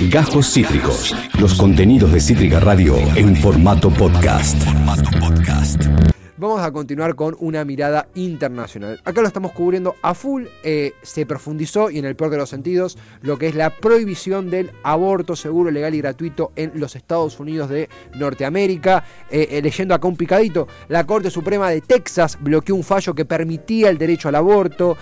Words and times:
Gajos 0.00 0.52
Cítricos. 0.52 1.16
Los 1.40 1.54
contenidos 1.54 2.12
de 2.12 2.20
Cítrica 2.20 2.60
Radio 2.60 2.98
en 3.16 3.34
formato 3.34 3.88
podcast. 3.88 4.62
Vamos 6.36 6.60
a 6.60 6.70
continuar 6.70 7.14
con 7.14 7.34
una 7.40 7.64
mirada 7.64 8.06
internacional. 8.14 9.00
Acá 9.06 9.22
lo 9.22 9.26
estamos 9.26 9.52
cubriendo 9.52 9.94
a 10.02 10.12
full. 10.12 10.44
eh, 10.62 10.92
se 11.02 11.24
profundizó 11.24 11.88
y 11.88 11.98
en 11.98 12.04
el 12.04 12.14
peor 12.14 12.30
de 12.30 12.36
los 12.36 12.50
sentidos 12.50 12.98
lo 13.22 13.38
que 13.38 13.46
es 13.46 13.54
la 13.54 13.70
prohibición 13.70 14.50
del 14.50 14.70
aborto 14.82 15.34
seguro, 15.34 15.70
legal 15.70 15.94
y 15.94 15.98
gratuito 15.98 16.52
en 16.56 16.72
los 16.74 16.94
Estados 16.94 17.40
Unidos 17.40 17.70
de 17.70 17.88
Norteamérica. 18.16 19.02
Eh, 19.30 19.48
eh, 19.50 19.62
leyendo 19.62 19.94
acá 19.94 20.06
un 20.06 20.16
picadito, 20.18 20.68
la 20.88 21.06
Corte 21.06 21.30
Suprema 21.30 21.70
de 21.70 21.80
Texas 21.80 22.36
bloqueó 22.38 22.74
un 22.74 22.84
fallo 22.84 23.14
que 23.14 23.24
permitía 23.24 23.88
el 23.88 23.96
derecho 23.96 24.28
al 24.28 24.34
aborto. 24.34 24.98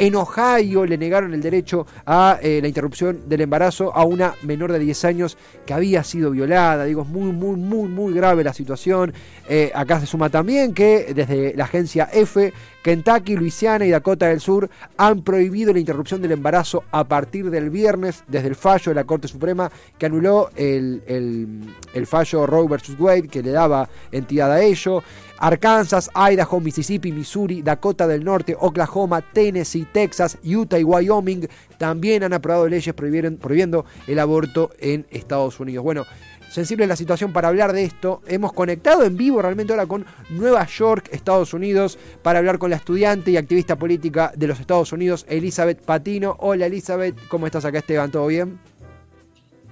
En 0.00 0.16
Ohio 0.16 0.86
le 0.86 0.96
negaron 0.96 1.34
el 1.34 1.42
derecho 1.42 1.86
a 2.06 2.38
eh, 2.40 2.60
la 2.62 2.68
interrupción 2.68 3.28
del 3.28 3.42
embarazo 3.42 3.94
a 3.94 4.06
una 4.06 4.32
menor 4.44 4.72
de 4.72 4.78
10 4.78 5.04
años 5.04 5.36
que 5.66 5.74
había 5.74 6.02
sido 6.04 6.30
violada. 6.30 6.86
Digo, 6.86 7.02
es 7.02 7.08
muy, 7.08 7.30
muy, 7.32 7.56
muy, 7.56 7.86
muy 7.86 8.14
grave 8.14 8.42
la 8.42 8.54
situación. 8.54 9.12
Eh, 9.46 9.70
acá 9.74 10.00
se 10.00 10.06
suma 10.06 10.30
también 10.30 10.72
que 10.72 11.12
desde 11.14 11.52
la 11.54 11.64
agencia 11.64 12.08
F, 12.14 12.50
Kentucky, 12.82 13.36
Luisiana 13.36 13.84
y 13.84 13.90
Dakota 13.90 14.28
del 14.28 14.40
Sur 14.40 14.70
han 14.96 15.22
prohibido 15.22 15.72
la 15.72 15.80
interrupción 15.80 16.22
del 16.22 16.32
embarazo 16.32 16.84
a 16.90 17.04
partir 17.04 17.50
del 17.50 17.70
viernes, 17.70 18.24
desde 18.26 18.48
el 18.48 18.54
fallo 18.54 18.90
de 18.90 18.94
la 18.94 19.04
Corte 19.04 19.28
Suprema 19.28 19.70
que 19.98 20.06
anuló 20.06 20.50
el, 20.56 21.74
fallo 22.06 22.46
Roe 22.46 22.66
vs. 22.68 22.98
Wade 22.98 23.28
que 23.28 23.42
le 23.42 23.50
daba 23.50 23.88
entidad 24.12 24.52
a 24.52 24.62
ello. 24.62 25.02
Arkansas, 25.38 26.10
Idaho, 26.14 26.60
Mississippi, 26.60 27.12
Missouri, 27.12 27.62
Dakota 27.62 28.06
del 28.06 28.24
Norte, 28.24 28.54
Oklahoma, 28.58 29.22
Tennessee, 29.22 29.86
Texas, 29.90 30.36
Utah 30.44 30.78
y 30.78 30.84
Wyoming 30.84 31.48
también 31.78 32.24
han 32.24 32.34
aprobado 32.34 32.68
leyes 32.68 32.94
prohibiendo 32.94 33.86
el 34.06 34.18
aborto 34.18 34.70
en 34.78 35.06
Estados 35.10 35.58
Unidos. 35.58 35.82
Bueno, 35.82 36.04
sensible 36.50 36.86
la 36.86 36.96
situación 36.96 37.32
para 37.32 37.48
hablar 37.48 37.72
de 37.72 37.84
esto. 37.84 38.20
Hemos 38.26 38.52
conectado 38.52 39.04
en 39.04 39.16
vivo 39.16 39.40
realmente 39.40 39.72
ahora 39.72 39.86
con 39.86 40.04
Nueva 40.28 40.66
York, 40.66 41.08
Estados 41.12 41.54
Unidos, 41.54 41.98
para 42.22 42.40
hablar 42.40 42.58
con 42.58 42.70
la 42.70 42.76
estudiante 42.76 43.30
y 43.30 43.36
activista 43.36 43.76
política 43.76 44.32
de 44.36 44.48
los 44.48 44.60
Estados 44.60 44.92
Unidos, 44.92 45.24
Elizabeth 45.28 45.80
Patino. 45.80 46.36
Hola 46.40 46.66
Elizabeth, 46.66 47.16
¿cómo 47.28 47.46
estás 47.46 47.64
acá 47.64 47.78
Esteban? 47.78 48.10
¿Todo 48.10 48.26
bien? 48.26 48.58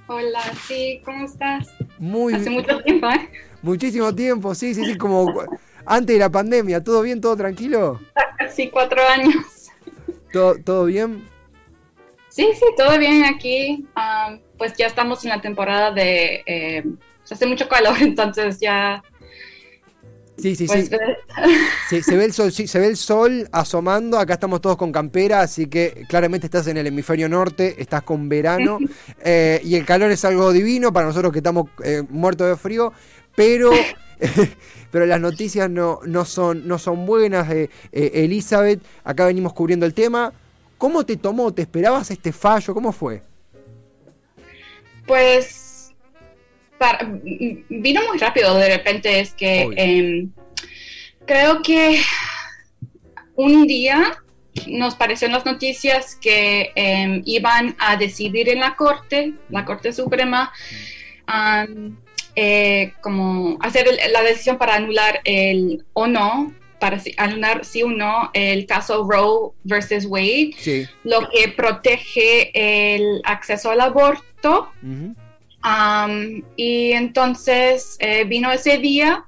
Hola, 0.07 0.41
sí, 0.67 1.03
¿cómo 1.05 1.27
estás? 1.27 1.69
Muy 1.99 2.33
Hace 2.33 2.49
mucho 2.49 2.81
tiempo, 2.83 3.09
¿eh? 3.09 3.29
muchísimo 3.61 4.15
tiempo, 4.15 4.55
sí, 4.55 4.75
sí, 4.75 4.85
sí, 4.85 4.97
como 4.97 5.27
antes 5.85 6.15
de 6.15 6.21
la 6.21 6.31
pandemia. 6.31 6.83
¿Todo 6.83 7.03
bien? 7.03 7.21
¿Todo 7.21 7.37
tranquilo? 7.37 8.01
Casi 8.39 8.71
cuatro 8.71 9.03
años. 9.07 9.71
¿Todo, 10.33 10.57
todo 10.63 10.85
bien? 10.85 11.27
Sí, 12.29 12.49
sí, 12.55 12.65
todo 12.77 12.99
bien 12.99 13.25
aquí. 13.25 13.87
Pues 14.59 14.75
ya 14.77 14.87
estamos 14.87 15.25
en 15.25 15.31
la 15.31 15.41
temporada 15.41 15.91
de... 15.93 16.43
eh, 16.47 16.85
pues 17.21 17.33
hace 17.33 17.47
mucho 17.47 17.69
calor, 17.69 17.97
entonces 18.01 18.59
ya... 18.61 19.03
Sí, 20.37 20.55
sí, 20.55 20.67
Pues, 20.69 20.89
sí. 20.89 20.97
Sí, 21.91 22.03
se 22.03 22.17
ve 22.17 22.25
el 22.27 22.33
sol, 22.33 22.53
sí, 22.53 22.69
se 22.69 22.79
ve 22.79 22.87
el 22.87 22.97
sol 22.97 23.49
asomando. 23.51 24.21
Acá 24.21 24.35
estamos 24.35 24.61
todos 24.61 24.77
con 24.77 24.93
campera, 24.93 25.41
así 25.41 25.67
que 25.67 26.05
claramente 26.09 26.47
estás 26.47 26.69
en 26.69 26.77
el 26.77 26.87
hemisferio 26.87 27.29
norte, 27.29 27.75
estás 27.83 28.03
con 28.05 28.29
verano 28.29 28.79
eh, 29.25 29.61
y 29.65 29.75
el 29.75 29.85
calor 29.85 30.13
es 30.13 30.25
algo 30.25 30.53
divino 30.53 30.93
para 30.93 31.07
nosotros 31.07 31.33
que 31.33 31.39
estamos 31.41 31.69
eh, 31.83 32.05
muertos 32.09 32.49
de 32.49 32.57
frío, 32.57 32.93
pero 33.35 33.73
pero 34.93 35.07
las 35.07 35.21
noticias 35.21 35.69
no, 35.69 36.01
no 36.07 36.25
son 36.25 36.69
no 36.69 36.79
son 36.79 37.05
buenas. 37.05 37.51
eh, 37.51 37.69
eh, 37.91 38.11
Elizabeth, 38.15 38.81
acá 39.03 39.27
venimos 39.27 39.53
cubriendo 39.55 39.87
el 39.87 39.95
tema. 39.95 40.33
¿Cómo 40.79 41.05
te 41.05 41.17
tomó? 41.17 41.53
¿Te 41.53 41.63
esperabas 41.63 42.13
este 42.13 42.31
fallo? 42.33 42.73
¿Cómo 42.75 42.93
fue? 42.93 43.23
Pues 45.09 45.93
para- 46.79 47.11
vino 47.69 48.01
muy 48.07 48.19
rápido 48.19 48.55
de 48.57 48.77
repente, 48.77 49.19
es 49.19 49.33
que 49.33 49.63
em, 49.77 50.31
creo 51.27 51.61
que 51.63 52.01
un 53.35 53.67
día 53.67 54.23
nos 54.69 54.95
pareció 54.95 55.27
en 55.27 55.33
las 55.33 55.45
noticias 55.45 56.15
que 56.17 56.71
em, 56.77 57.23
iban 57.25 57.75
a 57.79 57.97
decidir 57.97 58.49
en 58.49 58.61
la 58.61 58.77
Corte, 58.77 59.33
la 59.49 59.65
Corte 59.65 59.93
Suprema, 59.93 60.53
eh, 62.37 62.93
como 63.01 63.59
hacer 63.61 63.89
el- 63.89 64.13
la 64.13 64.23
decisión 64.23 64.59
para 64.59 64.77
anular 64.77 65.21
el 65.25 65.85
o 65.93 66.07
no, 66.07 66.53
para 66.81 67.01
anular 67.17 67.65
sí 67.65 67.83
o 67.83 67.89
no 67.91 68.31
el 68.35 68.67
caso 68.67 69.07
Roe 69.09 69.53
versus 69.65 70.05
Wade, 70.07 70.53
Sí. 70.59 70.87
lo 71.05 71.29
que 71.31 71.49
protege 71.49 72.51
el 72.95 73.21
acceso 73.25 73.71
al 73.71 73.81
aborto. 73.81 74.71
Y 76.57 76.93
entonces 76.93 77.97
eh, 78.01 78.25
vino 78.25 78.51
ese 78.53 78.79
día 78.79 79.25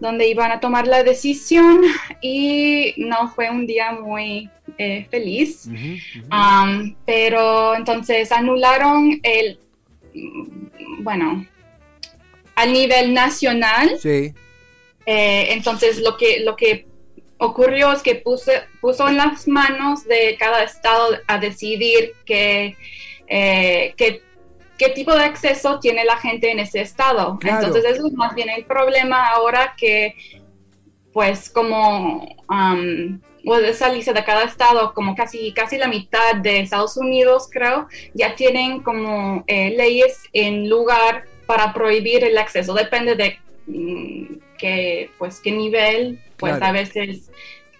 donde 0.00 0.28
iban 0.28 0.52
a 0.52 0.60
tomar 0.60 0.86
la 0.86 1.02
decisión 1.02 1.82
y 2.20 2.94
no 2.98 3.28
fue 3.30 3.50
un 3.50 3.66
día 3.66 3.92
muy 3.92 4.48
eh, 4.76 5.06
feliz. 5.10 5.68
Pero 7.06 7.74
entonces 7.74 8.30
anularon 8.32 9.20
el, 9.22 9.58
bueno, 11.00 11.46
al 12.54 12.72
nivel 12.72 13.14
nacional. 13.14 13.98
Sí. 14.00 14.32
Eh, 15.06 15.52
entonces 15.54 16.00
lo 16.00 16.16
que, 16.18 16.40
lo 16.40 16.54
que 16.54 16.86
ocurrió 17.38 17.92
es 17.92 18.02
que 18.02 18.16
puso, 18.16 18.52
puso 18.80 19.08
en 19.08 19.16
las 19.16 19.46
manos 19.48 20.04
de 20.04 20.36
cada 20.38 20.62
estado 20.62 21.18
a 21.26 21.38
decidir 21.38 22.12
que, 22.24 22.76
eh, 23.26 23.94
qué 23.96 24.88
tipo 24.90 25.12
de 25.14 25.24
acceso 25.24 25.80
tiene 25.80 26.04
la 26.04 26.16
gente 26.18 26.50
en 26.50 26.58
ese 26.58 26.80
estado. 26.80 27.38
Claro. 27.38 27.66
Entonces 27.66 27.96
eso 27.96 28.06
es 28.06 28.12
más 28.12 28.34
bien 28.34 28.48
el 28.48 28.64
problema 28.64 29.28
ahora 29.28 29.74
que 29.76 30.14
pues 31.12 31.50
como 31.50 32.36
um, 32.48 33.18
de 33.56 33.70
esa 33.70 33.88
lista 33.88 34.12
de 34.12 34.24
cada 34.24 34.44
estado, 34.44 34.92
como 34.94 35.14
casi, 35.14 35.52
casi 35.52 35.78
la 35.78 35.88
mitad 35.88 36.36
de 36.36 36.60
Estados 36.60 36.96
Unidos, 36.96 37.48
creo, 37.50 37.88
ya 38.14 38.34
tienen 38.34 38.82
como 38.82 39.42
eh, 39.46 39.74
leyes 39.76 40.22
en 40.32 40.68
lugar 40.68 41.24
para 41.46 41.72
prohibir 41.72 42.24
el 42.24 42.36
acceso. 42.36 42.74
Depende 42.74 43.16
de 43.16 43.38
qué, 44.58 45.10
pues, 45.18 45.40
qué 45.40 45.52
nivel, 45.52 46.20
pues 46.36 46.56
Claro. 46.56 46.66
a 46.66 46.72
veces, 46.72 47.30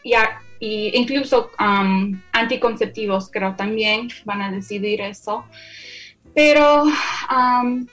ya, 0.04 0.40
y 0.60 0.96
incluso 0.96 1.50
um, 1.60 2.20
anticonceptivos, 2.32 3.30
creo, 3.30 3.54
también 3.56 4.08
van 4.24 4.40
a 4.42 4.50
decidir 4.50 5.00
eso. 5.00 5.44
Pero, 6.34 6.84
um, 6.84 7.86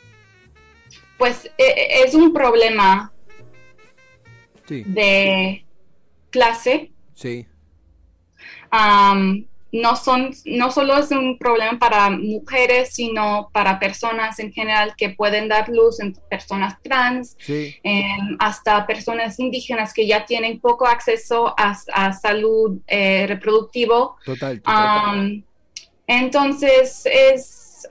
pues, 1.18 1.46
e- 1.58 1.64
e- 1.64 2.04
es 2.06 2.14
un 2.14 2.34
problema 2.34 3.12
Sí. 4.68 4.84
de 4.86 5.66
clase. 6.32 6.92
Sí. 7.14 7.46
Am, 8.72 9.46
no, 9.82 9.96
son, 9.96 10.32
no 10.46 10.72
solo 10.72 10.98
es 10.98 11.12
un 11.12 11.38
problema 11.38 11.78
para 11.78 12.10
mujeres, 12.10 12.94
sino 12.94 13.50
para 13.52 13.78
personas 13.80 14.40
en 14.40 14.54
general 14.54 14.94
que 14.96 15.10
pueden 15.10 15.50
dar 15.50 15.68
luz, 15.70 16.00
en 16.00 16.14
personas 16.30 16.82
trans, 16.82 17.36
Sí. 17.40 17.76
em, 17.84 18.38
hasta 18.40 18.86
personas 18.88 19.38
indígenas 19.40 19.94
que 19.94 20.08
ya 20.08 20.26
tienen 20.26 20.60
poco 20.60 20.88
acceso 20.88 21.54
a, 21.58 21.76
a 21.94 22.14
salud 22.14 22.80
eh, 22.88 23.26
reproductivo. 23.28 24.16
Total. 24.24 24.62
entonces, 26.08 27.06
es, 27.06 27.88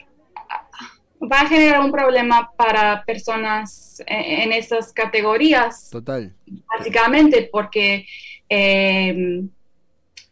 va 1.21 1.41
a 1.41 1.47
generar 1.49 1.81
un 1.81 1.91
problema 1.93 2.51
para 2.57 3.05
personas 3.05 4.03
en, 4.07 4.43
en 4.43 4.53
esas 4.53 4.93
categorías 4.93 5.91
Total. 5.91 6.35
básicamente 6.79 7.49
porque 7.51 8.07
eh, 8.49 9.43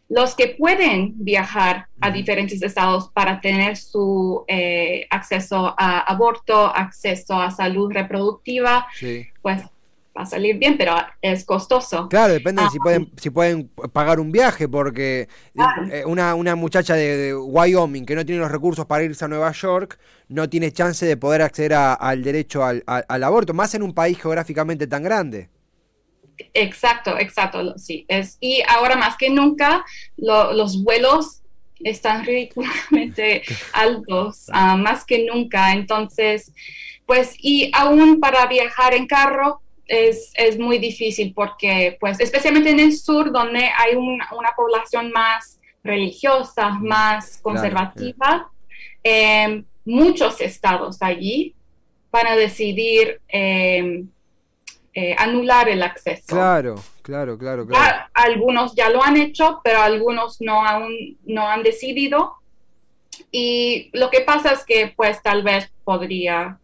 los 0.09 0.35
que 0.35 0.49
pueden 0.59 1.13
viajar 1.15 1.87
a 2.01 2.11
diferentes 2.11 2.61
estados 2.61 3.09
para 3.13 3.41
tener 3.41 3.77
su 3.77 4.43
eh, 4.47 5.07
acceso 5.09 5.73
a 5.77 5.99
aborto, 6.01 6.67
acceso 6.67 7.33
a 7.41 7.49
salud 7.51 7.91
reproductiva, 7.91 8.85
Sí. 8.99 9.25
pues 9.41 9.63
va 10.15 10.21
a 10.21 10.25
salir 10.27 10.59
bien, 10.59 10.77
pero 10.77 10.93
es 11.23 11.43
costoso. 11.43 12.07
Claro, 12.09 12.33
depende 12.33 12.61
de 12.61 12.69
si 12.69 12.77
Ah. 12.77 12.83
pueden, 12.83 13.11
si 13.17 13.29
pueden 13.31 13.69
pagar 13.91 14.19
un 14.19 14.31
viaje, 14.31 14.67
porque 14.69 15.27
Claro. 15.55 15.87
eh, 15.91 16.05
una, 16.05 16.35
una 16.35 16.55
muchacha 16.55 16.93
de, 16.93 17.17
de 17.17 17.35
Wyoming 17.35 18.05
que 18.05 18.13
no 18.15 18.23
tiene 18.23 18.41
los 18.41 18.51
recursos 18.51 18.85
para 18.85 19.03
irse 19.03 19.25
a 19.25 19.27
Nueva 19.27 19.51
York 19.53 19.97
no 20.27 20.47
tiene 20.47 20.71
chance 20.71 21.03
de 21.07 21.17
poder 21.17 21.41
acceder 21.41 21.73
a- 21.73 21.93
al 21.95 22.21
derecho 22.23 22.63
al 22.63 22.83
aborto, 23.23 23.55
más 23.55 23.73
en 23.73 23.81
un 23.81 23.93
país 23.95 24.19
geográficamente 24.21 24.85
tan 24.85 25.01
grande. 25.01 25.49
Exacto, 26.53 27.17
exacto, 27.17 27.77
sí. 27.77 28.05
Es, 28.07 28.37
y 28.39 28.61
ahora 28.67 28.95
más 28.95 29.17
que 29.17 29.29
nunca 29.29 29.85
lo- 30.17 30.53
los 30.53 30.83
vuelos 30.83 31.41
están 31.79 32.25
ridículamente 32.25 33.43
altos, 33.73 34.47
ah, 34.51 34.75
más 34.75 35.05
que 35.05 35.25
nunca. 35.25 35.73
Entonces, 35.73 36.51
pues, 37.05 37.35
y 37.39 37.69
aún 37.73 38.19
para 38.19 38.45
viajar 38.47 38.93
en 38.93 39.07
carro 39.07 39.61
es, 39.85 40.31
es 40.35 40.57
muy 40.57 40.77
difícil 40.79 41.33
porque, 41.33 41.97
pues, 41.99 42.19
especialmente 42.19 42.69
en 42.69 42.79
el 42.79 42.93
sur, 42.97 43.31
donde 43.31 43.65
hay 43.77 43.95
un- 43.95 44.21
una 44.37 44.51
población 44.55 45.11
más 45.11 45.59
religiosa, 45.83 46.69
más 46.69 47.37
conservativa, 47.41 48.49
eh, 49.03 49.63
muchos 49.85 50.39
estados 50.39 51.01
allí 51.01 51.53
van 52.09 52.27
a 52.27 52.35
decidir 52.37 53.19
eh, 53.27 54.05
eh, 54.93 55.15
anular 55.17 55.69
el 55.69 55.81
acceso. 55.81 56.23
Claro, 56.27 56.75
claro, 57.01 57.37
claro, 57.37 57.67
algunos 58.13 58.75
ya 58.75 58.89
lo 58.89 59.03
han 59.03 59.17
hecho, 59.17 59.59
pero 59.63 59.81
algunos 59.81 60.39
no 60.41 60.65
aún 60.65 61.17
no 61.25 61.47
han 61.47 61.63
decidido. 61.63 62.35
Y 63.31 63.89
lo 63.93 64.09
que 64.09 64.21
pasa 64.21 64.51
es 64.51 64.63
que 64.65 64.93
pues 64.95 65.21
tal 65.21 65.43
vez 65.43 65.71
podría 65.83 66.59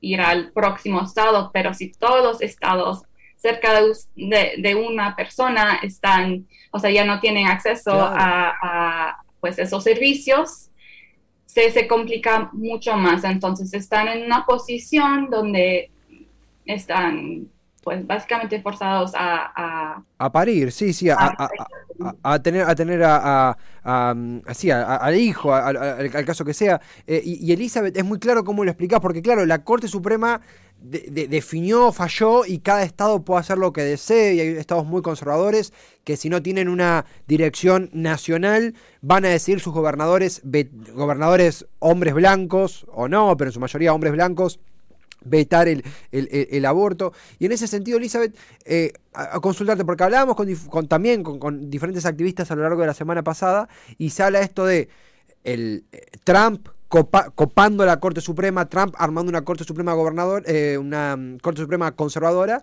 ir 0.00 0.20
al 0.20 0.52
próximo 0.52 1.02
estado, 1.02 1.50
pero 1.52 1.74
si 1.74 1.90
todos 1.92 2.22
los 2.22 2.40
estados 2.42 3.02
cerca 3.36 3.80
de, 3.80 3.92
de, 4.16 4.54
de 4.58 4.74
una 4.74 5.14
persona 5.14 5.78
están, 5.82 6.46
o 6.72 6.78
sea, 6.78 6.90
ya 6.90 7.04
no 7.04 7.20
tienen 7.20 7.46
acceso 7.46 7.92
Claro. 7.92 8.14
a, 8.18 8.54
a, 8.62 9.22
pues 9.40 9.58
esos 9.58 9.84
servicios, 9.84 10.70
se, 11.46 11.70
se 11.70 11.86
complica 11.86 12.50
mucho 12.52 12.94
más. 12.96 13.24
Entonces 13.24 13.72
están 13.74 14.08
en 14.08 14.24
una 14.24 14.44
posición 14.44 15.30
donde 15.30 15.90
están 16.68 17.48
pues 17.82 18.06
básicamente 18.06 18.60
forzados 18.60 19.12
a, 19.14 19.52
a- 19.56 20.02
A 20.18 20.32
parir, 20.32 20.70
sí, 20.72 20.92
sí, 20.92 21.08
a, 21.08 21.14
a- 21.16 21.48
a- 22.22 22.42
tener 22.42 22.62
a 22.62 22.74
tener 22.74 23.02
a, 23.02 23.56
mm, 24.14 24.40
al 24.44 25.16
hijo, 25.16 25.54
al, 25.54 26.10
caso 26.26 26.44
que 26.44 26.52
sea. 26.52 26.80
Eh, 27.06 27.22
y, 27.24 27.50
Elizabeth, 27.52 27.96
es 27.96 28.04
muy 28.04 28.18
claro 28.18 28.44
cómo 28.44 28.62
lo 28.64 28.70
explicás, 28.70 29.00
porque 29.00 29.22
claro, 29.22 29.46
la 29.46 29.64
Corte 29.64 29.88
Suprema 29.88 30.40
de- 30.80 31.06
de- 31.10 31.28
definió, 31.28 31.90
falló, 31.92 32.44
y 32.44 32.58
cada 32.58 32.82
estado 32.82 33.24
puede 33.24 33.40
hacer 33.40 33.56
lo 33.58 33.72
que 33.72 33.82
desee, 33.82 34.34
y 34.34 34.40
hay 34.40 34.48
estados 34.56 34.84
muy 34.84 35.00
conservadores 35.00 35.72
que 36.04 36.16
si 36.16 36.28
no 36.28 36.42
tienen 36.42 36.68
una 36.68 37.06
dirección 37.26 37.88
nacional, 37.94 38.74
van 39.00 39.24
a 39.24 39.28
decidir 39.28 39.60
sus 39.60 39.72
gobernadores, 39.72 40.42
gobernadores 40.94 41.66
hombres 41.78 42.12
blancos, 42.14 42.86
o 42.92 43.08
no, 43.08 43.34
pero 43.36 43.48
en 43.48 43.54
su 43.54 43.60
mayoría 43.60 43.94
hombres 43.94 44.12
blancos, 44.12 44.60
vetar 45.24 45.68
el, 45.68 45.84
el- 46.12 46.64
aborto. 46.66 47.12
Y 47.38 47.46
en 47.46 47.52
ese 47.52 47.66
sentido, 47.66 47.98
Elizabeth, 47.98 48.36
eh, 48.64 48.92
a, 49.12 49.36
a 49.36 49.40
consultarte, 49.40 49.84
porque 49.84 50.04
hablábamos 50.04 50.36
con, 50.36 50.88
también 50.88 51.22
con, 51.22 51.38
con 51.38 51.70
diferentes 51.70 52.06
activistas 52.06 52.50
a 52.50 52.56
lo 52.56 52.62
largo 52.62 52.80
de 52.80 52.86
la 52.86 52.94
semana 52.94 53.22
pasada, 53.22 53.68
y 53.96 54.10
se 54.10 54.22
habla 54.22 54.40
esto 54.40 54.64
de 54.64 54.88
el 55.44 55.84
eh, 55.92 56.06
Trump 56.24 56.68
copa- 56.88 57.30
copando 57.34 57.84
la 57.86 58.00
Corte 58.00 58.20
Suprema, 58.20 58.68
Trump 58.68 58.94
armando 58.98 59.30
una 59.30 59.44
Corte 59.44 59.64
Suprema 59.64 59.92
gobernador, 59.94 60.42
eh, 60.46 60.78
una 60.78 61.16
mm, 61.16 61.38
Corte 61.38 61.60
Suprema 61.62 61.92
conservadora, 61.92 62.62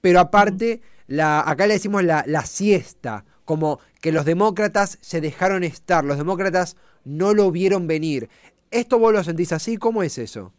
pero 0.00 0.20
aparte, 0.20 0.80
la, 1.06 1.40
acá 1.40 1.66
le 1.66 1.74
decimos 1.74 2.04
la, 2.04 2.24
la 2.26 2.44
siesta, 2.44 3.24
como 3.44 3.80
que 4.00 4.12
los 4.12 4.24
demócratas 4.24 4.98
se 5.00 5.20
dejaron 5.20 5.64
estar, 5.64 6.04
los 6.04 6.18
demócratas 6.18 6.76
no 7.04 7.32
lo 7.34 7.50
vieron 7.50 7.86
venir. 7.86 8.28
¿Esto 8.70 8.98
vos 8.98 9.12
lo 9.12 9.24
sentís 9.24 9.52
así? 9.52 9.78
¿Cómo 9.78 10.02
es 10.02 10.18
eso? 10.18 10.52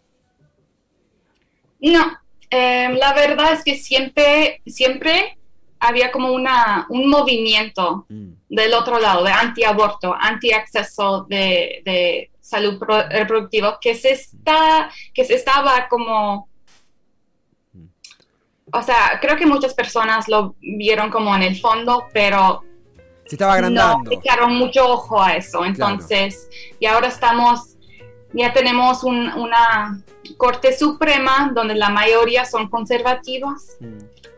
No, 1.80 2.18
eh, 2.50 2.90
la 2.94 3.14
verdad 3.14 3.54
es 3.54 3.64
que 3.64 3.76
siempre, 3.76 4.62
siempre 4.66 5.38
había 5.80 6.12
como 6.12 6.32
una, 6.34 6.86
un 6.90 7.10
movimiento 7.10 8.06
Mm. 8.10 8.32
del 8.50 8.74
otro 8.74 9.00
lado, 9.00 9.24
de 9.24 9.32
antiaborto, 9.32 10.14
anti-acceso 10.20 11.26
de, 11.30 11.82
de 11.86 12.32
salud 12.42 12.78
pro- 12.80 13.08
reproductiva, 13.08 13.78
que 13.80 13.96
se, 13.96 14.12
está, 14.12 14.90
que 15.14 15.24
se 15.24 15.36
estaba 15.36 15.88
como... 15.88 16.50
O 18.72 18.82
sea, 18.84 19.18
creo 19.22 19.36
que 19.36 19.46
muchas 19.48 19.74
personas 19.74 20.28
lo 20.28 20.56
vieron 20.60 21.10
como 21.10 21.36
en 21.36 21.42
el 21.44 21.60
fondo, 21.60 22.08
pero 22.14 22.64
Se 23.26 23.36
estaba 23.36 23.54
agrandando. 23.54 24.04
no 24.04 24.12
echaron 24.12 24.56
mucho 24.56 24.88
ojo 24.88 25.22
a 25.22 25.36
eso. 25.36 25.66
Entonces, 25.66 26.48
y 26.80 26.86
ahora 26.86 27.08
estamos, 27.08 27.78
ya 28.34 28.54
tenemos 28.54 29.04
un- 29.04 29.32
una 29.34 30.02
Corte 30.38 30.78
Suprema 30.78 31.52
donde 31.54 31.76
la 31.76 31.90
mayoría 31.90 32.46
son 32.46 32.70
conservativos, 32.70 33.78
Mm. 33.80 33.98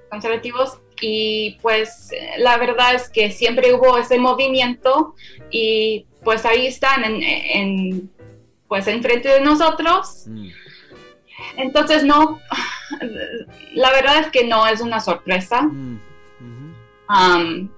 conservativos 0.10 0.78
y 1.02 1.58
pues 1.62 2.12
eh, 2.12 2.32
la 2.38 2.58
verdad 2.58 2.94
es 2.96 3.10
que 3.10 3.32
siempre 3.32 3.74
hubo 3.74 3.98
ese 3.98 4.18
movimiento 4.20 5.16
y 5.50 6.06
pues 6.24 6.46
ahí 6.46 6.68
están 6.68 7.04
en, 7.04 7.22
en 7.24 8.12
pues 8.68 8.88
enfrente 8.88 9.28
de 9.30 9.42
nosotros. 9.42 10.26
Mm. 10.28 10.50
Entonces 11.58 12.04
no, 12.04 12.40
la 13.74 13.92
verdad 13.92 14.20
es 14.20 14.28
que 14.28 14.46
no 14.48 14.68
es 14.68 14.80
una 14.82 15.00
sorpresa. 15.00 15.64
Mm. 15.64 16.00
Um, 17.10 17.70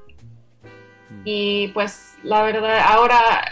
y 1.25 1.69
pues 1.69 2.15
la 2.23 2.43
verdad, 2.43 2.79
ahora 2.87 3.43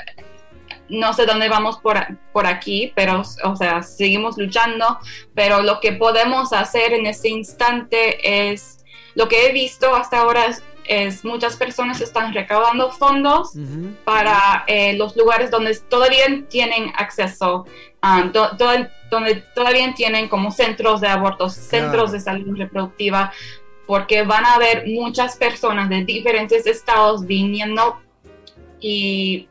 no 0.92 1.14
sé 1.14 1.26
dónde 1.26 1.50
vamos 1.50 1.78
por, 1.80 1.98
por 2.34 2.46
aquí, 2.46 2.92
pero 2.96 3.24
o 3.44 3.56
sea, 3.56 3.82
seguimos 3.82 4.38
luchando, 4.38 5.00
pero 5.34 5.62
lo 5.62 5.80
que 5.80 5.94
podemos 5.94 6.54
hacer 6.54 6.94
en 6.94 7.06
este 7.08 7.30
instante 7.30 8.50
es, 8.50 8.84
lo 9.16 9.28
que 9.28 9.48
he 9.48 9.52
visto 9.54 9.96
hasta 9.96 10.20
ahora 10.20 10.46
es, 10.46 10.64
es 10.86 11.24
muchas 11.24 11.56
personas 11.56 12.02
están 12.02 12.34
recaudando 12.34 12.92
fondos 12.92 13.54
para 14.04 14.64
eh, 14.68 14.94
los 14.98 15.16
lugares 15.16 15.50
donde 15.50 15.76
todavía 15.90 16.26
tienen 16.50 16.92
acceso, 16.98 17.66
um, 18.04 18.32
do- 18.32 18.50
do- 18.58 18.88
donde 19.10 19.36
todavía 19.56 19.94
tienen 19.94 20.28
como 20.28 20.52
centros 20.52 21.00
de 21.02 21.08
abortos, 21.08 21.54
centros 21.54 22.12
de 22.12 22.20
salud 22.20 22.58
reproductiva, 22.58 23.32
porque 23.88 24.24
van 24.24 24.46
a 24.46 24.56
haber 24.56 24.86
muchas 24.88 25.36
personas 25.38 25.90
de 25.90 26.04
diferentes 26.06 26.66
estados 26.66 27.26
viniendo 27.26 28.00
y 28.80 29.48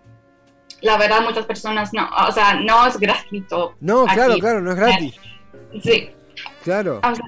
la 0.83 0.97
verdad 0.99 1.21
muchas 1.23 1.47
personas 1.47 1.93
no, 1.93 2.09
o 2.29 2.33
sea, 2.33 2.55
no 2.61 2.87
es 2.87 2.99
gratuito. 2.99 3.75
No, 3.81 4.05
claro, 4.07 4.33
Aquí. 4.33 4.41
claro, 4.41 4.61
no 4.61 4.71
es 4.71 4.77
gratis. 4.77 5.15
Sí, 5.83 6.11
Claro. 6.65 7.01
o 7.03 7.15
sea, 7.15 7.25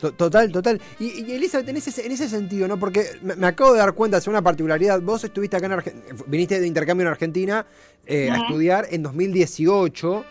To- 0.00 0.12
Total, 0.12 0.50
total. 0.50 0.80
Y, 0.98 1.24
y 1.30 1.32
Elizabeth, 1.34 1.68
en 1.68 1.76
ese, 1.76 2.06
en 2.06 2.10
ese 2.12 2.26
sentido, 2.26 2.66
¿no? 2.66 2.78
Porque 2.78 3.04
me, 3.20 3.36
me 3.36 3.46
acabo 3.46 3.74
de 3.74 3.80
dar 3.80 3.92
cuenta, 3.92 4.16
es 4.16 4.26
una 4.26 4.40
particularidad. 4.40 4.98
Vos 5.02 5.22
estuviste 5.24 5.58
acá 5.58 5.66
en 5.66 5.72
Argentina, 5.72 6.14
viniste 6.26 6.58
de 6.58 6.66
intercambio 6.66 7.06
en 7.06 7.12
Argentina 7.12 7.66
eh, 8.06 8.30
a 8.30 8.36
estudiar 8.38 8.86
en 8.90 9.02
2018, 9.02 10.24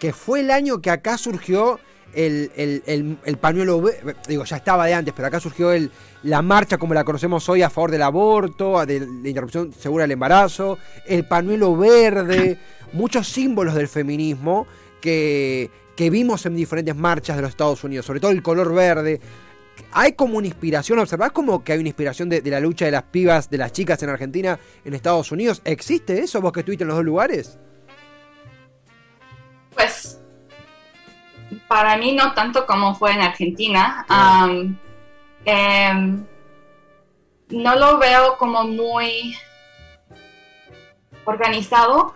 que 0.00 0.12
fue 0.12 0.40
el 0.40 0.50
año 0.50 0.80
que 0.82 0.90
acá 0.90 1.16
surgió 1.18 1.78
el, 2.14 2.50
el- 2.56 2.82
el- 2.86 3.18
el 3.24 3.36
pañuelo. 3.38 3.82
Digo, 4.28 4.44
ya 4.44 4.56
estaba 4.56 4.86
de 4.86 4.94
antes, 4.94 5.14
pero 5.14 5.28
acá 5.28 5.40
surgió 5.40 5.72
el, 5.72 5.90
la 6.22 6.42
marcha 6.42 6.78
como 6.78 6.94
la 6.94 7.04
conocemos 7.04 7.48
hoy 7.48 7.62
a 7.62 7.70
favor 7.70 7.90
del 7.90 8.02
aborto, 8.02 8.84
de 8.86 9.00
la 9.00 9.28
interrupción 9.28 9.72
segura 9.72 10.04
del 10.04 10.12
embarazo, 10.12 10.78
el 11.06 11.26
pañuelo 11.26 11.76
verde, 11.76 12.58
muchos 12.92 13.28
símbolos 13.28 13.74
del 13.74 13.88
feminismo 13.88 14.66
que, 15.00 15.70
que 15.96 16.10
vimos 16.10 16.46
en 16.46 16.54
diferentes 16.56 16.94
marchas 16.94 17.36
de 17.36 17.42
los 17.42 17.50
Estados 17.50 17.82
Unidos, 17.84 18.06
sobre 18.06 18.20
todo 18.20 18.30
el 18.30 18.42
color 18.42 18.72
verde. 18.74 19.20
Hay 19.92 20.12
como 20.12 20.38
una 20.38 20.46
inspiración, 20.46 20.98
¿observás 20.98 21.32
como 21.32 21.64
que 21.64 21.72
hay 21.72 21.78
una 21.78 21.88
inspiración 21.88 22.28
de, 22.28 22.40
de 22.42 22.50
la 22.50 22.60
lucha 22.60 22.84
de 22.84 22.90
las 22.90 23.04
pibas, 23.04 23.48
de 23.50 23.58
las 23.58 23.72
chicas 23.72 24.02
en 24.02 24.10
Argentina, 24.10 24.58
en 24.84 24.94
Estados 24.94 25.32
Unidos? 25.32 25.60
¿Existe 25.64 26.20
eso 26.20 26.40
vos 26.40 26.52
que 26.52 26.60
estuviste 26.60 26.84
en 26.84 26.88
los 26.88 26.96
dos 26.96 27.04
lugares? 27.04 27.58
Para 31.68 31.96
mí 31.96 32.12
no 32.12 32.32
tanto 32.34 32.66
como 32.66 32.94
fue 32.94 33.12
en 33.12 33.22
Argentina. 33.22 34.04
Claro. 34.06 34.52
Um, 34.52 34.76
em, 35.44 36.26
no 37.50 37.74
lo 37.76 37.98
veo 37.98 38.36
como 38.38 38.64
muy 38.64 39.36
organizado 41.24 42.14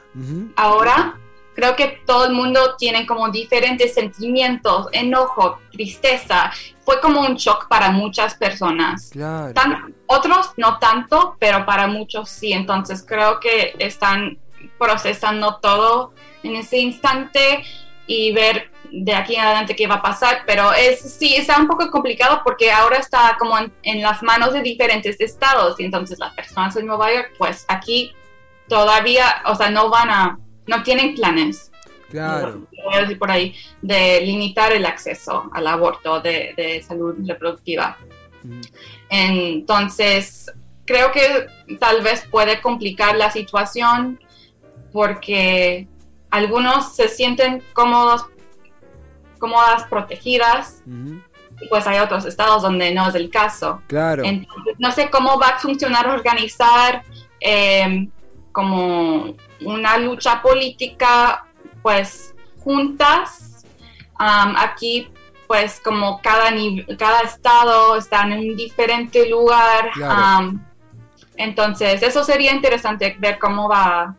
ahora. 0.56 1.18
Creo 1.54 1.74
que 1.74 2.02
todo 2.06 2.26
el 2.26 2.32
mundo 2.34 2.76
tiene 2.76 3.06
como 3.06 3.30
diferentes 3.30 3.94
sentimientos, 3.94 4.88
enojo, 4.92 5.58
tristeza. 5.72 6.50
Fue 6.84 7.00
como 7.00 7.20
un 7.22 7.36
shock 7.36 7.66
para 7.68 7.90
muchas 7.90 8.34
personas. 8.34 9.08
Claro. 9.12 9.54
Tan- 9.54 9.94
otros 10.06 10.50
no 10.58 10.78
tanto, 10.78 11.36
pero 11.38 11.64
para 11.64 11.86
muchos 11.86 12.28
sí. 12.28 12.52
Entonces 12.52 13.02
creo 13.06 13.40
que 13.40 13.74
están 13.78 14.38
procesando 14.78 15.56
todo 15.56 16.12
en 16.42 16.56
ese 16.56 16.76
instante 16.78 17.64
y 18.06 18.32
ver 18.32 18.70
de 19.04 19.14
aquí 19.14 19.34
en 19.34 19.42
adelante 19.42 19.76
qué 19.76 19.86
va 19.86 19.96
a 19.96 20.02
pasar. 20.02 20.42
Pero 20.46 20.72
es 20.72 21.00
sí, 21.00 21.34
está 21.36 21.58
un 21.58 21.66
poco 21.66 21.90
complicado 21.90 22.40
porque 22.44 22.70
ahora 22.72 22.98
está 22.98 23.36
como 23.38 23.58
en, 23.58 23.72
en 23.82 24.02
las 24.02 24.22
manos 24.22 24.52
de 24.52 24.62
diferentes 24.62 25.20
estados 25.20 25.78
y 25.78 25.84
entonces 25.84 26.18
las 26.18 26.34
personas 26.34 26.76
en 26.76 26.86
Nueva 26.86 27.12
York, 27.12 27.32
pues 27.38 27.64
aquí 27.68 28.12
todavía, 28.68 29.42
o 29.46 29.54
sea, 29.54 29.70
no 29.70 29.90
van 29.90 30.10
a, 30.10 30.38
no 30.66 30.82
tienen 30.82 31.14
planes 31.14 31.70
Claro. 32.10 32.66
voy 32.84 32.94
a 32.94 33.00
decir 33.00 33.18
por 33.18 33.30
ahí, 33.30 33.54
de 33.82 34.20
limitar 34.20 34.72
el 34.72 34.86
acceso 34.86 35.50
al 35.52 35.66
aborto 35.66 36.20
de, 36.20 36.54
de 36.56 36.82
salud 36.82 37.16
reproductiva. 37.26 37.98
Ujú. 38.44 38.60
Entonces, 39.08 40.50
creo 40.84 41.10
que 41.12 41.46
tal 41.78 42.02
vez 42.02 42.26
puede 42.30 42.60
complicar 42.60 43.16
la 43.16 43.30
situación 43.30 44.20
porque 44.92 45.88
algunos 46.30 46.94
se 46.94 47.08
sienten 47.08 47.62
cómodos, 47.72 48.26
cómodas, 49.38 49.84
protegidas, 49.84 50.82
y 50.86 51.68
pues 51.68 51.86
hay 51.86 51.98
otros 51.98 52.24
estados 52.24 52.62
donde 52.62 52.92
no 52.92 53.08
es 53.08 53.14
el 53.14 53.30
caso. 53.30 53.80
Claro. 53.86 54.24
Entonces, 54.24 54.74
no 54.78 54.90
sé 54.92 55.10
cómo 55.10 55.38
va 55.38 55.48
a 55.48 55.58
funcionar 55.58 56.08
organizar 56.08 57.02
eh, 57.40 58.08
como 58.52 59.34
una 59.60 59.96
lucha 59.98 60.42
política 60.42 61.46
pues 61.82 62.34
juntas. 62.58 63.64
Um, 64.18 64.54
aquí 64.56 65.10
pues 65.46 65.80
como 65.80 66.20
cada, 66.20 66.50
cada 66.98 67.20
estado 67.20 67.96
está 67.96 68.22
en 68.22 68.32
un 68.32 68.56
diferente 68.56 69.28
lugar. 69.28 69.90
Um, 69.96 70.60
entonces, 71.36 72.02
eso 72.02 72.24
sería 72.24 72.52
interesante 72.52 73.16
ver 73.18 73.38
cómo 73.38 73.68
va 73.68 74.02
a 74.02 74.14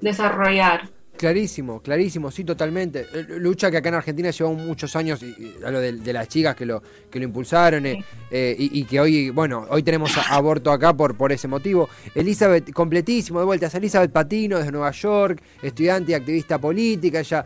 desarrollar. 0.00 0.88
Clarísimo, 1.18 1.82
clarísimo, 1.82 2.30
sí, 2.30 2.44
totalmente. 2.44 3.06
Eh, 3.12 3.26
lucha 3.40 3.72
que 3.72 3.78
acá 3.78 3.88
en 3.88 3.96
Argentina 3.96 4.30
lleva 4.30 4.52
muchos 4.52 4.94
años, 4.94 5.20
y, 5.20 5.56
a 5.64 5.70
lo 5.72 5.80
de, 5.80 6.12
las 6.12 6.28
chicas 6.28 6.54
que 6.54 6.64
lo, 6.64 6.80
que 7.10 7.18
lo 7.18 7.24
impulsaron 7.24 7.86
eh, 7.86 8.04
eh, 8.30 8.54
y, 8.56 8.84
que 8.84 9.00
hoy, 9.00 9.30
bueno, 9.30 9.66
hoy 9.68 9.82
tenemos 9.82 10.16
aborto 10.30 10.70
acá 10.70 10.96
por, 10.96 11.16
por 11.16 11.32
ese 11.32 11.48
motivo. 11.48 11.88
Elizabeth, 12.14 12.72
completísimo, 12.72 13.40
de 13.40 13.46
vuelta, 13.46 13.66
es 13.66 13.74
Elizabeth 13.74 14.12
Patino 14.12 14.58
desde 14.58 14.70
Nueva 14.70 14.92
York, 14.92 15.42
estudiante 15.60 16.12
y 16.12 16.14
activista 16.14 16.60
política, 16.60 17.18
ella 17.18 17.44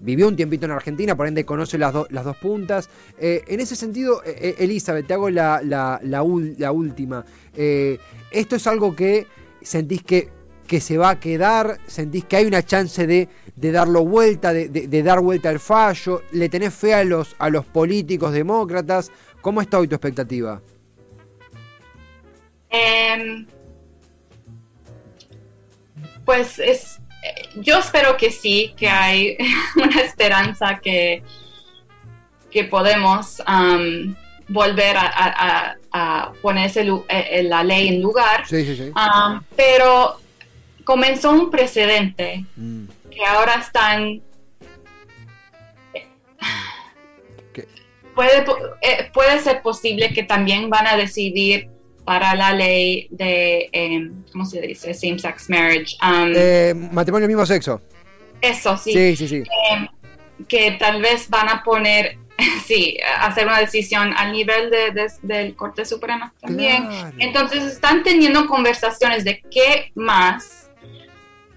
vivió 0.00 0.28
un 0.28 0.36
tiempito 0.36 0.66
en 0.66 0.70
Argentina, 0.70 1.16
por 1.16 1.26
ende 1.26 1.44
conoce 1.44 1.78
las, 1.78 1.92
las 2.10 2.24
dos 2.24 2.36
puntas. 2.36 2.88
en 3.18 3.58
ese 3.58 3.74
sentido, 3.74 4.22
Elizabeth, 4.24 5.08
te 5.08 5.14
hago 5.14 5.30
la, 5.30 5.60
la, 5.64 6.00
la 6.02 6.72
última. 6.72 7.24
esto 7.52 8.56
es 8.56 8.66
algo 8.68 8.94
que 8.94 9.26
sentís 9.62 10.02
que 10.04 10.39
que 10.70 10.80
se 10.80 10.96
va 10.96 11.10
a 11.10 11.18
quedar? 11.18 11.78
¿Sentís 11.88 12.26
que 12.26 12.36
hay 12.36 12.44
una 12.44 12.62
chance 12.62 13.04
de, 13.04 13.28
darlo 13.56 14.04
vuelta, 14.04 14.52
de, 14.52 15.02
dar 15.02 15.18
vuelta 15.18 15.48
al 15.48 15.58
fallo? 15.58 16.22
¿Le 16.30 16.48
tenés 16.48 16.72
fe 16.72 16.94
a 16.94 17.02
los, 17.02 17.34
a 17.40 17.50
los 17.50 17.66
políticos 17.66 18.32
demócratas? 18.32 19.10
¿Cómo 19.40 19.60
está 19.60 19.80
hoy 19.80 19.88
tu 19.88 19.96
expectativa? 19.96 20.62
Em, 22.68 23.48
pues 26.24 26.60
es, 26.60 27.00
yo 27.56 27.80
espero 27.80 28.16
que 28.16 28.30
sí, 28.30 28.72
que 28.76 28.88
hay 28.88 29.36
una 29.74 30.02
esperanza 30.02 30.78
que, 30.80 31.24
que 32.48 32.62
podemos 32.62 33.42
volver 34.46 34.96
a, 34.98 35.74
ponerse 36.40 36.86
eh, 37.08 37.42
la 37.42 37.64
ley 37.64 37.88
en 37.88 38.00
lugar. 38.00 38.46
Sí, 38.46 38.64
sí, 38.64 38.76
sí. 38.76 38.92
pero 39.56 40.20
comenzó 40.84 41.32
un 41.32 41.50
precedente 41.50 42.44
mm. 42.56 42.84
que 43.10 43.24
ahora 43.24 43.54
están... 43.54 44.22
Puede, 48.14 48.44
eh, 48.82 49.10
puede 49.14 49.38
ser 49.40 49.62
posible 49.62 50.12
que 50.12 50.24
también 50.24 50.68
van 50.68 50.86
a 50.86 50.96
decidir 50.96 51.70
para 52.04 52.34
la 52.34 52.52
ley 52.52 53.06
de, 53.10 53.68
em, 53.72 54.24
¿cómo 54.32 54.44
se 54.44 54.60
dice? 54.60 54.92
Same-sex 54.92 55.48
marriage. 55.48 55.96
Um, 56.02 56.32
eh, 56.34 56.74
matrimonio 56.74 57.28
mismo 57.28 57.46
sexo. 57.46 57.80
Eso, 58.40 58.76
sí. 58.76 58.92
Sí, 58.92 59.16
sí, 59.16 59.28
sí. 59.28 59.42
Em, 59.70 59.86
que 60.48 60.72
tal 60.72 61.00
vez 61.00 61.30
van 61.30 61.48
a 61.48 61.62
poner, 61.62 62.18
sí, 62.66 62.98
hacer 63.20 63.46
una 63.46 63.60
decisión 63.60 64.12
al 64.16 64.32
nivel 64.32 64.70
de, 64.70 65.08
del 65.22 65.54
Corte 65.54 65.84
Suprema 65.84 66.34
también. 66.40 66.88
Entonces 67.18 67.62
están 67.64 68.02
teniendo 68.02 68.46
conversaciones 68.46 69.24
de 69.24 69.42
qué 69.50 69.92
más 69.94 70.59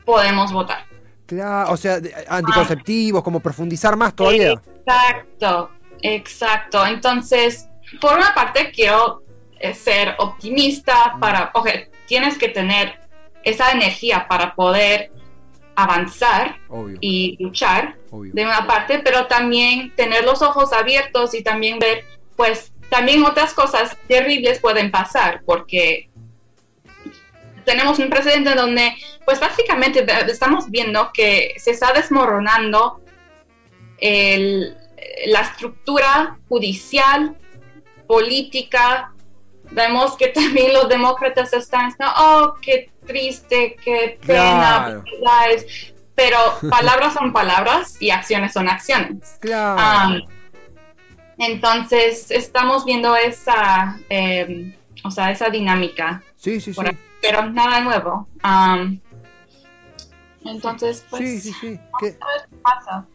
podemos 0.06 0.52
votar. 0.52 0.86
Claro, 1.26 1.72
o 1.72 1.78
sea, 1.78 2.00
anticonceptivos, 2.28 3.24
como 3.24 3.40
profundizar 3.40 3.96
más 3.96 4.16
todavía. 4.16 4.54
Exacto, 4.86 5.72
exacto. 6.02 6.86
Entonces, 6.86 7.68
por 8.00 8.18
una 8.18 8.34
parte 8.34 8.72
quiero 8.72 9.24
eh, 9.60 9.74
ser 9.74 10.16
optimista 10.20 11.16
para, 11.20 11.52
oye, 11.54 11.90
tienes 12.08 12.38
que 12.38 12.50
tener 12.50 13.00
esa 13.44 13.72
energía 13.72 14.28
para 14.28 14.54
poder 14.56 15.12
avanzar 15.76 16.58
y 17.02 17.36
luchar 17.40 17.96
de 18.12 18.46
una 18.46 18.68
parte, 18.68 19.00
pero 19.00 19.26
también 19.26 19.94
tener 19.96 20.24
los 20.24 20.42
ojos 20.42 20.72
abiertos 20.72 21.34
y 21.34 21.42
también 21.42 21.80
ver, 21.80 22.06
pues, 22.36 22.72
también 22.90 23.26
otras 23.26 23.54
cosas 23.54 23.98
terribles 24.08 24.60
pueden 24.60 24.92
pasar, 24.92 25.42
porque 25.46 26.10
tenemos 27.66 28.00
un 28.00 28.10
precedente 28.10 28.56
donde, 28.56 28.96
pues 29.26 29.40
básicamente 29.40 30.06
estamos 30.28 30.70
viendo 30.70 31.12
que 31.14 31.54
se 31.58 31.72
está 31.72 31.94
desmoronando 31.94 33.02
la 35.28 35.42
estructura 35.42 36.38
judicial, 36.50 37.36
política. 38.08 39.12
Vemos 39.72 40.18
que 40.18 40.28
también 40.28 40.74
los 40.74 40.90
demócratas 40.90 41.54
están, 41.54 41.94
oh, 42.18 42.56
qué 42.62 42.92
triste, 43.06 43.76
qué 43.84 44.20
pena, 44.26 45.04
pero 46.16 46.38
palabras 46.70 47.14
son 47.14 47.34
palabras 47.34 48.02
y 48.02 48.12
acciones 48.12 48.54
son 48.54 48.70
acciones. 48.70 49.40
entonces 51.38 52.30
estamos 52.30 52.86
viendo 52.86 53.16
esa, 53.16 53.98
em, 54.10 54.76
o 55.04 55.12
sea, 55.12 55.32
esa 55.32 55.50
dinámica. 55.50 56.22
Sí, 56.36 56.62
sí, 56.62 56.74
sí 56.74 56.82
pero 57.24 57.50
nada 57.50 57.80
nuevo. 57.80 58.28
entonces, 60.44 61.06
pues, 61.10 61.22
sí, 61.24 61.40
sí, 61.40 61.54
sí. 61.54 61.80
¿Qué? 62.00 62.20
pasa. 62.62 63.08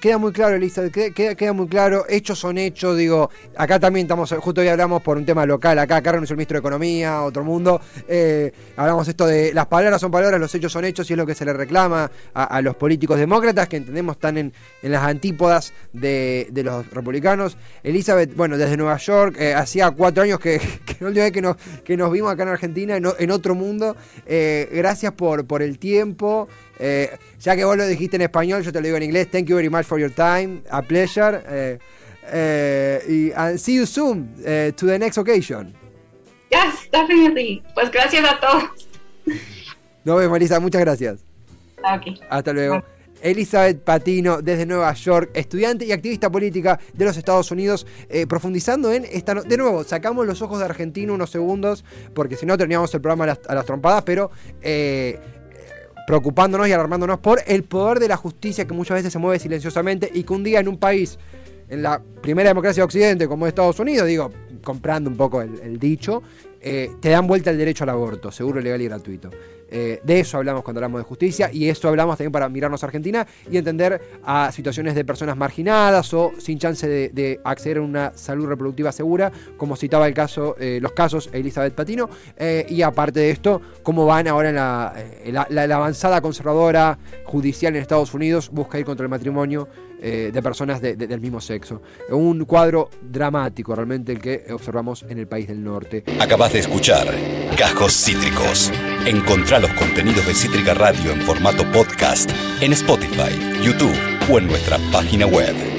Queda 0.00 0.18
muy 0.18 0.30
claro, 0.30 0.54
Elisa, 0.54 0.88
queda, 0.88 1.34
queda, 1.34 1.52
muy 1.52 1.66
claro, 1.66 2.04
hechos 2.08 2.38
son 2.38 2.58
hechos, 2.58 2.96
digo, 2.96 3.28
acá 3.56 3.80
también 3.80 4.04
estamos, 4.04 4.32
justo 4.38 4.60
hoy 4.60 4.68
hablamos 4.68 5.02
por 5.02 5.16
un 5.16 5.26
tema 5.26 5.44
local, 5.46 5.80
acá 5.80 6.00
Carlos 6.00 6.24
es 6.24 6.30
el 6.30 6.36
ministro 6.36 6.54
de 6.54 6.60
Economía, 6.60 7.22
otro 7.22 7.42
mundo, 7.42 7.80
eh, 8.06 8.52
hablamos 8.76 9.08
esto 9.08 9.26
de 9.26 9.52
las 9.52 9.66
palabras 9.66 10.00
son 10.00 10.12
palabras, 10.12 10.40
los 10.40 10.54
hechos 10.54 10.70
son 10.70 10.84
hechos 10.84 11.10
y 11.10 11.14
es 11.14 11.16
lo 11.16 11.26
que 11.26 11.34
se 11.34 11.44
le 11.44 11.52
reclama 11.52 12.08
a, 12.34 12.62
los 12.62 12.76
políticos 12.76 13.18
demócratas 13.18 13.68
que 13.68 13.78
entendemos 13.78 14.14
están 14.14 14.38
en, 14.38 14.52
las 14.82 15.02
antípodas 15.02 15.72
de, 15.92 16.48
los 16.54 16.88
republicanos. 16.90 17.56
Elizabeth, 17.82 18.36
bueno, 18.36 18.56
desde 18.58 18.76
Nueva 18.76 18.96
York, 18.98 19.36
eh, 19.40 19.54
hacía 19.54 19.90
cuatro 19.90 20.22
años 20.22 20.38
que, 20.38 20.58
que 20.86 20.96
la 21.00 21.08
última 21.08 21.24
vez 21.24 21.32
que 21.32 21.42
nos, 21.42 21.56
que 21.84 21.96
nos 21.96 22.12
vimos 22.12 22.32
acá 22.32 22.44
en 22.44 22.50
Argentina, 22.50 22.96
en, 22.96 23.06
en 23.18 23.30
otro 23.32 23.56
mundo, 23.56 23.96
eh, 24.24 24.68
gracias 24.72 25.12
por, 25.14 25.46
por 25.46 25.62
el 25.62 25.80
tiempo. 25.80 26.48
Eh, 26.78 27.10
ya 27.40 27.56
que 27.56 27.64
vos 27.64 27.76
lo 27.76 27.86
dijiste 27.86 28.16
en 28.16 28.22
español, 28.22 28.62
yo 28.62 28.72
te 28.72 28.80
lo 28.80 28.84
digo 28.84 28.96
en 28.96 29.02
inglés. 29.04 29.30
Thank 29.30 29.47
you 29.48 29.56
very 29.56 29.68
much 29.68 29.86
for 29.86 29.98
your 29.98 30.10
time. 30.10 30.62
A 30.70 30.82
pleasure. 30.82 31.42
Eh, 31.46 31.78
eh, 32.30 33.02
y 33.08 33.32
and 33.34 33.58
see 33.58 33.74
you 33.74 33.86
soon 33.86 34.34
to 34.42 34.86
the 34.86 34.98
next 34.98 35.18
occasion. 35.18 35.74
Yes, 36.50 36.88
definitely. 36.90 37.62
Pues 37.74 37.90
gracias 37.90 38.24
a 38.24 38.40
todos. 38.40 38.88
Nos 40.04 40.18
vemos, 40.18 40.30
Marisa. 40.30 40.60
Muchas 40.60 40.80
gracias. 40.80 41.24
Okay. 41.96 42.20
Hasta 42.28 42.52
luego. 42.52 42.82
Elizabeth 43.20 43.82
Patino, 43.82 44.40
desde 44.40 44.64
Nueva 44.64 44.92
York, 44.94 45.30
estudiante 45.34 45.84
y 45.84 45.90
activista 45.90 46.30
política 46.30 46.78
de 46.92 47.04
los 47.04 47.16
Estados 47.16 47.50
Unidos, 47.50 47.84
profundizando 48.28 48.92
en 48.92 49.04
esta. 49.10 49.34
de 49.34 49.56
nuevo, 49.56 49.82
sacamos 49.82 50.24
los 50.24 50.40
ojos 50.40 50.60
de 50.60 50.66
Argentina 50.66 51.12
unos 51.12 51.30
segundos, 51.30 51.84
porque 52.14 52.36
si 52.36 52.46
no 52.46 52.56
terminamos 52.56 52.94
el 52.94 53.00
programa 53.00 53.24
a 53.24 53.54
las, 53.54 53.66
trompadas, 53.66 54.04
pero 54.04 54.30
preocupándonos 56.08 56.66
y 56.66 56.72
alarmándonos 56.72 57.18
por 57.18 57.42
el 57.46 57.64
poder 57.64 57.98
de 57.98 58.08
la 58.08 58.16
justicia 58.16 58.66
que 58.66 58.72
muchas 58.72 58.94
veces 58.94 59.12
se 59.12 59.18
mueve 59.18 59.38
silenciosamente 59.38 60.10
y 60.10 60.22
que 60.22 60.32
un 60.32 60.42
día 60.42 60.58
en 60.58 60.66
un 60.66 60.78
país, 60.78 61.18
en 61.68 61.82
la 61.82 62.00
primera 62.22 62.48
democracia 62.48 62.80
de 62.80 62.86
Occidente 62.86 63.28
como 63.28 63.46
Estados 63.46 63.78
Unidos, 63.78 64.08
digo, 64.08 64.32
comprando 64.64 65.10
un 65.10 65.18
poco 65.18 65.42
el, 65.42 65.78
dicho, 65.78 66.22
eh, 66.62 66.92
te 67.02 67.10
dan 67.10 67.26
vuelta 67.26 67.50
el 67.50 67.58
derecho 67.58 67.84
al 67.84 67.90
aborto, 67.90 68.32
seguro, 68.32 68.58
legal 68.58 68.80
y 68.80 68.86
gratuito. 68.86 69.28
Eh, 69.70 70.00
de 70.02 70.20
eso 70.20 70.38
hablamos 70.38 70.62
cuando 70.62 70.78
hablamos 70.78 71.00
de 71.00 71.04
justicia 71.04 71.50
y 71.52 71.68
eso 71.68 71.88
hablamos 71.88 72.16
también 72.16 72.32
para 72.32 72.48
mirarnos 72.48 72.82
a 72.82 72.86
Argentina 72.86 73.26
y 73.50 73.58
entender 73.58 74.00
a 74.24 74.50
situaciones 74.52 74.94
de 74.94 75.04
personas 75.04 75.36
marginadas 75.36 76.12
o 76.14 76.32
sin 76.38 76.58
chance 76.58 76.88
de, 76.88 77.40
acceder 77.44 77.78
a 77.78 77.82
una 77.82 78.12
salud 78.14 78.46
reproductiva 78.46 78.92
segura, 78.92 79.30
como 79.56 79.76
citaba 79.76 80.06
el 80.06 80.14
caso, 80.14 80.56
eh, 80.58 80.78
los 80.80 80.92
casos 80.92 81.28
Elizabeth 81.32 81.74
Patino, 81.74 82.08
eh, 82.36 82.66
y 82.68 82.82
aparte 82.82 83.20
de 83.20 83.30
esto, 83.30 83.60
cómo 83.82 84.06
van 84.06 84.26
ahora 84.28 84.48
en 84.48 85.34
la, 85.34 85.76
avanzada 85.76 86.20
conservadora 86.20 86.98
judicial 87.24 87.76
en 87.76 87.82
Estados 87.82 88.14
Unidos, 88.14 88.50
busca 88.50 88.78
ir 88.78 88.84
contra 88.84 89.04
el 89.04 89.10
matrimonio 89.10 89.68
de 90.00 90.42
personas 90.42 90.80
del 90.80 91.20
mismo 91.20 91.40
sexo. 91.40 91.82
Un 92.10 92.44
cuadro 92.44 92.90
dramático 93.02 93.74
realmente 93.74 94.12
el 94.12 94.20
que 94.20 94.46
observamos 94.50 95.04
en 95.08 95.18
el 95.18 95.26
país 95.26 95.48
del 95.48 95.62
norte. 95.62 96.04
Acabas 96.20 96.52
de 96.52 96.60
escuchar 96.60 97.06
Cajos 97.56 97.92
Cítricos. 97.92 98.72
Encontrá 99.06 99.58
los 99.58 99.72
contenidos 99.74 100.26
de 100.26 100.34
Cítrica 100.34 100.74
Radio 100.74 101.12
en 101.12 101.20
formato 101.22 101.64
podcast 101.72 102.30
en 102.60 102.72
Spotify, 102.72 103.62
YouTube 103.62 103.96
o 104.30 104.38
en 104.38 104.46
nuestra 104.46 104.78
página 104.92 105.26
web. 105.26 105.77